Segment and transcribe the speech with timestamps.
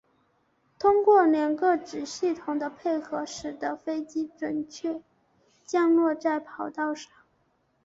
[0.79, 4.99] 通过两个子系统的配合使得飞机准确
[5.63, 7.11] 降落在跑道上。